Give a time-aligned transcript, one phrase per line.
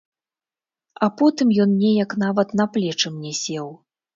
[1.07, 3.71] А потым ён неяк нават на плечы мне сеў.